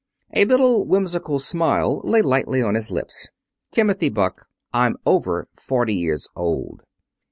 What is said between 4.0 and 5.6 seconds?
Buck, I'm over